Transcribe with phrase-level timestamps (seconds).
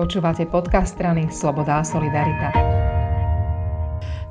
[0.00, 2.48] Počúvate podcast strany Sloboda a Solidarita.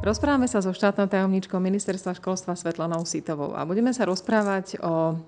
[0.02, 5.22] Rozprávame sa so štátnou tajomničkou Ministerstva školstva Svetlanou Sitovou a budeme sa rozprávať o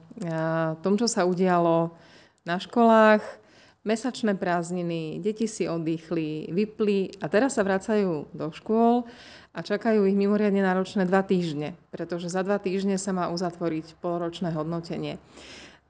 [0.81, 1.93] tom, čo sa udialo
[2.41, 3.21] na školách,
[3.85, 9.05] mesačné prázdniny, deti si oddychli, vypli a teraz sa vracajú do škôl
[9.53, 14.49] a čakajú ich mimoriadne náročné dva týždne, pretože za dva týždne sa má uzatvoriť polročné
[14.57, 15.21] hodnotenie.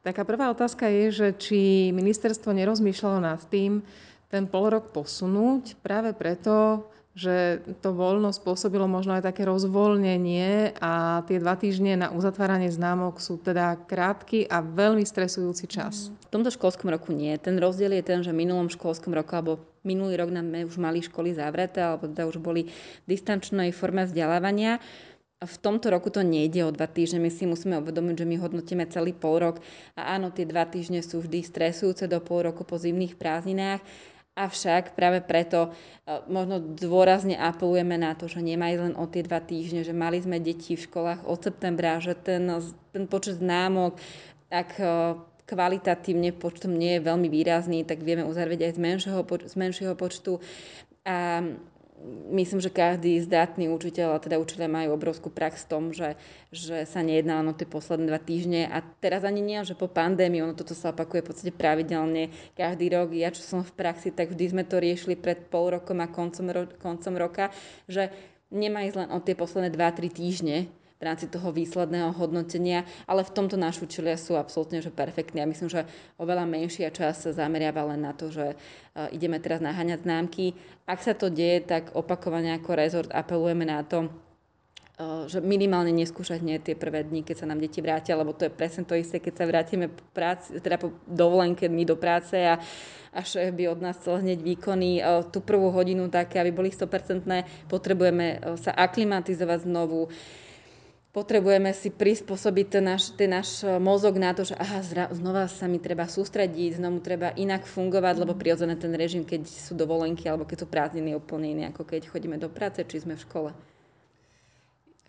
[0.04, 1.60] Taká prvá otázka je, že či
[1.96, 3.80] ministerstvo nerozmýšľalo nad tým,
[4.32, 11.20] ten pol rok posunúť práve preto, že to voľno spôsobilo možno aj také rozvoľnenie a
[11.28, 16.08] tie dva týždne na uzatváranie známok sú teda krátky a veľmi stresujúci čas.
[16.32, 17.36] V tomto školskom roku nie.
[17.36, 21.04] Ten rozdiel je ten, že v minulom školskom roku alebo minulý rok nám už mali
[21.04, 22.72] školy zavreté alebo teda už boli
[23.04, 24.80] v distančnej forme vzdelávania.
[25.44, 28.86] V tomto roku to nejde o dva týždne, my si musíme uvedomiť, že my hodnotíme
[28.88, 29.60] celý pol rok
[30.00, 33.82] a áno, tie dva týždne sú vždy stresujúce do pol roku po zimných prázdninách,
[34.32, 35.76] Avšak práve preto
[36.08, 40.24] e, možno dôrazne apelujeme na to, že nemá len o tie dva týždne, že mali
[40.24, 42.48] sme deti v školách od septembra, že ten,
[42.96, 44.00] ten počet známok,
[44.48, 44.88] ak e,
[45.52, 50.40] kvalitatívne počtom nie je veľmi výrazný, tak vieme uzavrieť aj z menšieho, z menšieho počtu.
[51.04, 51.44] A
[52.32, 56.18] myslím, že každý zdatný učiteľ, a teda učiteľe majú obrovskú prax v tom, že,
[56.50, 58.68] že sa nejedná o tie posledné dva týždne.
[58.72, 62.90] A teraz ani nie, že po pandémii, ono toto sa opakuje v podstate pravidelne každý
[62.92, 63.14] rok.
[63.14, 66.48] Ja, čo som v praxi, tak vždy sme to riešili pred pol rokom a koncom,
[66.50, 67.54] ro- koncom roka,
[67.86, 68.10] že
[68.52, 70.58] nemá ísť len o tie posledné 2-3 týždne,
[71.02, 75.42] v rámci toho výsledného hodnotenia, ale v tomto naši učiteľia sú absolútne že perfektní.
[75.42, 75.90] Ja myslím, že
[76.22, 80.54] oveľa menšia časť sa zameriava len na to, že uh, ideme teraz naháňať známky.
[80.86, 84.14] Ak sa to deje, tak opakovane ako rezort apelujeme na to,
[85.02, 88.46] uh, že minimálne neskúšať nie tie prvé dni, keď sa nám deti vrátia, lebo to
[88.46, 92.38] je presne to isté, keď sa vrátime po práci, teda po dovolenke my do práce
[92.38, 92.62] a
[93.12, 97.28] a by od nás chcel hneď výkony uh, tú prvú hodinu také, aby boli 100%,
[97.68, 100.08] potrebujeme sa aklimatizovať znovu,
[101.12, 105.52] potrebujeme si prispôsobiť ten náš, ten náš e, mozog na to, že aha, zra, znova
[105.52, 110.32] sa mi treba sústrediť, znovu treba inak fungovať, lebo prirodzené ten režim, keď sú dovolenky
[110.32, 113.24] alebo keď sú prázdniny, je úplne iný, ako keď chodíme do práce, či sme v
[113.28, 113.52] škole.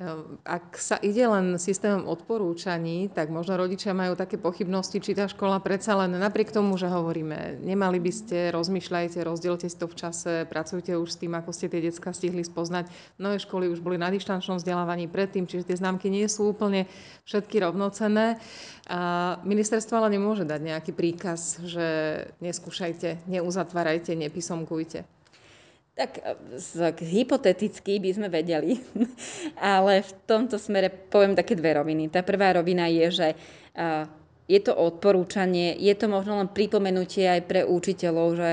[0.00, 5.28] Ehm, ak sa ide len systémom odporúčaní, tak možno rodičia majú také pochybnosti, či tá
[5.28, 9.98] škola predsa len napriek tomu, že hovoríme, nemali by ste, rozmýšľajte, rozdielte si to v
[10.00, 12.88] čase, pracujte už s tým, ako ste tie decka stihli spoznať.
[13.20, 16.88] Mnohé školy už boli na dištančnom vzdelávaní predtým, čiže tie známky nie sú úplne
[17.28, 18.40] všetky rovnocenné.
[18.88, 21.86] A ministerstvo ale nemôže dať nejaký príkaz, že
[22.40, 25.21] neskúšajte, neuzatvárajte, nepísomkujte.
[25.92, 26.24] Tak
[27.04, 28.80] hypoteticky by sme vedeli,
[29.60, 32.08] ale v tomto smere poviem také dve roviny.
[32.08, 33.28] Tá prvá rovina je, že
[34.48, 38.50] je to odporúčanie, je to možno len pripomenutie aj pre učiteľov, že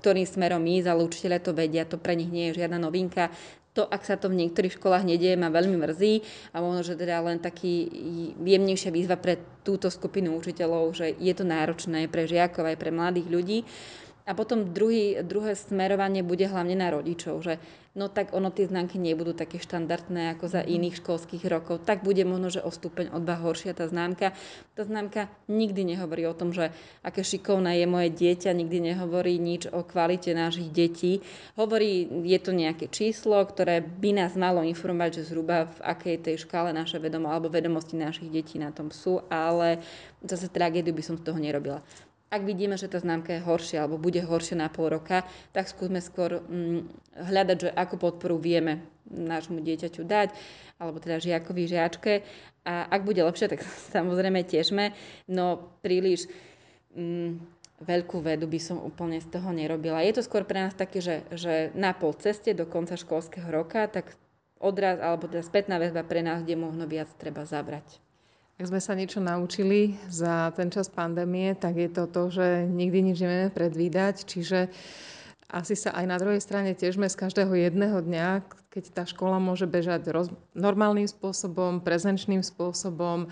[0.00, 3.28] ktorým smerom ísť, ale učiteľe to vedia, to pre nich nie je žiadna novinka.
[3.72, 6.20] To, ak sa to v niektorých školách nedieje, ma veľmi mrzí
[6.52, 7.88] a možno, že teda len taký
[8.44, 13.28] jemnejšia výzva pre túto skupinu učiteľov, že je to náročné pre žiakov aj pre mladých
[13.32, 13.58] ľudí.
[14.22, 17.58] A potom druhý, druhé smerovanie bude hlavne na rodičov, že
[17.92, 20.68] no tak ono tie známky nebudú také štandardné ako za mhm.
[20.68, 21.84] iných školských rokov.
[21.84, 24.32] Tak bude možno, že o stupeň, o dva horšia tá známka.
[24.78, 26.72] Tá známka nikdy nehovorí o tom, že
[27.04, 31.20] aké šikovné je moje dieťa, nikdy nehovorí nič o kvalite našich detí.
[31.58, 36.36] Hovorí, je to nejaké číslo, ktoré by nás malo informovať, že zhruba v akej tej
[36.46, 39.82] škále naše vedomo alebo vedomosti našich detí na tom sú, ale
[40.24, 41.84] zase tragédiu by som z toho nerobila.
[42.32, 46.00] Ak vidíme, že tá známka je horšia alebo bude horšia na pol roka, tak skúsme
[46.00, 46.88] skôr mm,
[47.28, 50.32] hľadať, že akú podporu vieme nášmu dieťaťu dať,
[50.80, 52.24] alebo teda žiakovi, žiačke.
[52.64, 53.60] A ak bude lepšie, tak
[53.94, 54.96] samozrejme tiežme,
[55.28, 56.24] no príliš
[56.96, 57.36] mm,
[57.84, 60.00] veľkú vedu by som úplne z toho nerobila.
[60.00, 63.84] Je to skôr pre nás také, že, že na pol ceste do konca školského roka,
[63.92, 64.16] tak
[64.62, 68.00] odraz, alebo teda spätná väzba pre nás, kde možno viac treba zabrať.
[68.60, 73.00] Ak sme sa niečo naučili za ten čas pandémie, tak je to to, že nikdy
[73.00, 74.68] nič nevieme predvídať, čiže
[75.52, 78.40] asi sa aj na druhej strane tiežme z každého jedného dňa,
[78.72, 83.28] keď tá škola môže bežať roz, normálnym spôsobom, prezenčným spôsobom,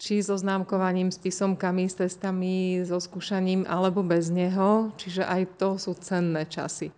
[0.00, 4.88] či so známkovaním, s písomkami, s testami, so skúšaním, alebo bez neho.
[4.96, 6.88] Čiže aj to sú cenné časy.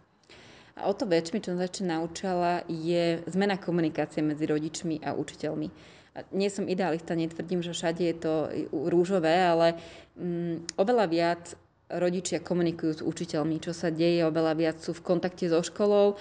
[0.73, 5.93] A o to väčšmi, čo som začne naučila, je zmena komunikácie medzi rodičmi a učiteľmi
[6.33, 8.35] nie som idealista, netvrdím, že všade je to
[8.69, 9.81] rúžové, ale
[10.13, 11.43] um, oveľa viac
[11.89, 16.21] rodičia komunikujú s učiteľmi, čo sa deje, oveľa viac sú v kontakte so školou.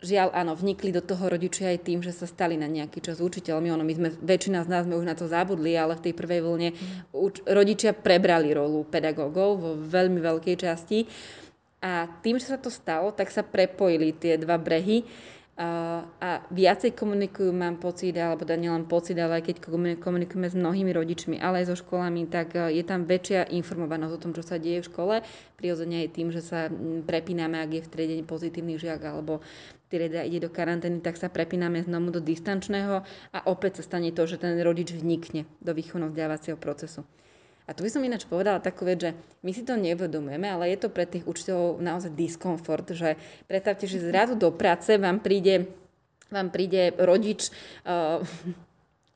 [0.00, 3.68] Žiaľ, áno, vnikli do toho rodičia aj tým, že sa stali na nejaký čas učiteľmi.
[3.68, 6.40] Ono, my sme, väčšina z nás sme už na to zabudli, ale v tej prvej
[6.40, 6.68] vlne
[7.12, 10.98] uč, rodičia prebrali rolu pedagógov vo veľmi veľkej časti.
[11.80, 15.08] A tým, že sa to stalo, tak sa prepojili tie dva brehy
[15.60, 19.56] a viacej komunikujú, mám pocit, alebo da nielen pocit, ale aj keď
[20.00, 24.22] komunikujeme s mnohými rodičmi, ale aj so školami, tak e, je tam väčšia informovanosť o
[24.24, 25.14] tom, čo sa deje v škole.
[25.60, 26.72] Prirodzene aj tým, že sa
[27.04, 29.44] prepíname, ak je v triede pozitívny žiak alebo
[29.92, 33.04] trieda ide do karantény, tak sa prepíname znovu do distančného
[33.36, 37.04] a opäť sa stane to, že ten rodič vnikne do výchovno-vzdelávacieho procesu.
[37.70, 39.14] A tu by som ináč povedala takú vec, že
[39.46, 43.14] my si to neuvedomujeme, ale je to pre tých učiteľov naozaj diskomfort, že
[43.46, 45.70] predstavte, že zrazu do práce vám príde,
[46.34, 47.54] vám príde rodič
[47.86, 48.26] uh,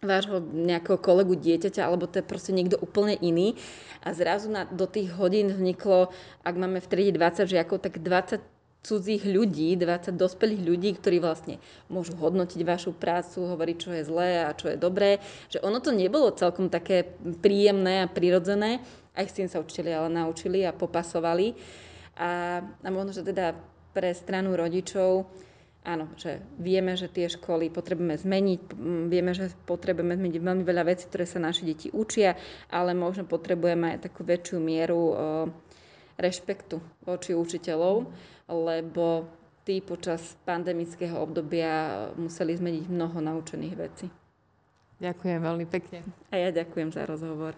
[0.07, 3.59] vášho nejakého kolegu dieťaťa, alebo to je proste niekto úplne iný.
[4.07, 6.15] A zrazu na, do tých hodín vzniklo,
[6.47, 8.39] ak máme v triede 20 žiakov, tak 20
[8.85, 11.57] cudzích ľudí, 20 dospelých ľudí, ktorí vlastne
[11.89, 15.25] môžu hodnotiť vašu prácu, hovoriť, čo je zlé a čo je dobré.
[15.49, 18.85] Že ono to nebolo celkom také príjemné a prirodzené.
[19.17, 21.57] Aj s tým sa učili, ale naučili a popasovali.
[22.21, 23.57] A, a možno, že teda
[23.97, 25.25] pre stranu rodičov,
[25.87, 28.61] áno, že vieme, že tie školy potrebujeme zmeniť,
[29.07, 32.35] vieme, že potrebujeme zmeniť veľmi veľa vecí, ktoré sa naši deti učia,
[32.69, 35.03] ale možno potrebujeme aj takú väčšiu mieru
[36.19, 38.09] rešpektu voči učiteľov
[38.49, 39.25] lebo
[39.65, 44.07] tí počas pandemického obdobia museli zmeniť mnoho naučených vecí.
[45.01, 46.05] Ďakujem veľmi pekne.
[46.31, 47.57] A ja ďakujem za rozhovor.